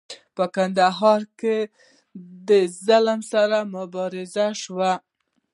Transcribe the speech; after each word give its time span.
په 0.35 0.45
کندهار 0.55 1.21
کې 1.39 1.57
د 2.47 2.49
ظلم 2.85 3.19
سره 3.31 3.57
مبارزې 3.75 4.47
شوي. 4.61 4.93